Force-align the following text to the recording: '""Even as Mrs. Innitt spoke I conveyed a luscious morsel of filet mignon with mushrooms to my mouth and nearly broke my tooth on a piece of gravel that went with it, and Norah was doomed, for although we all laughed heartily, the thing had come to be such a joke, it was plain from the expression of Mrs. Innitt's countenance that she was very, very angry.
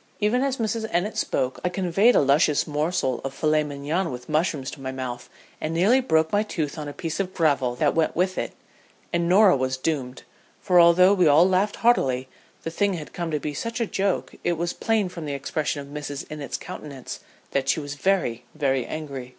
'""Even 0.26 0.40
as 0.42 0.56
Mrs. 0.56 0.90
Innitt 0.90 1.18
spoke 1.18 1.60
I 1.62 1.68
conveyed 1.68 2.14
a 2.14 2.20
luscious 2.22 2.66
morsel 2.66 3.20
of 3.22 3.34
filet 3.34 3.62
mignon 3.62 4.10
with 4.10 4.26
mushrooms 4.26 4.70
to 4.70 4.80
my 4.80 4.90
mouth 4.90 5.28
and 5.60 5.74
nearly 5.74 6.00
broke 6.00 6.32
my 6.32 6.42
tooth 6.42 6.78
on 6.78 6.88
a 6.88 6.94
piece 6.94 7.20
of 7.20 7.34
gravel 7.34 7.74
that 7.74 7.94
went 7.94 8.16
with 8.16 8.38
it, 8.38 8.54
and 9.12 9.28
Norah 9.28 9.54
was 9.54 9.76
doomed, 9.76 10.22
for 10.62 10.80
although 10.80 11.12
we 11.12 11.28
all 11.28 11.46
laughed 11.46 11.76
heartily, 11.76 12.26
the 12.62 12.70
thing 12.70 12.94
had 12.94 13.12
come 13.12 13.30
to 13.30 13.38
be 13.38 13.52
such 13.52 13.78
a 13.78 13.84
joke, 13.86 14.34
it 14.42 14.54
was 14.54 14.72
plain 14.72 15.10
from 15.10 15.26
the 15.26 15.34
expression 15.34 15.82
of 15.82 15.88
Mrs. 15.92 16.26
Innitt's 16.28 16.56
countenance 16.56 17.20
that 17.50 17.68
she 17.68 17.78
was 17.78 17.96
very, 17.96 18.44
very 18.54 18.86
angry. 18.86 19.34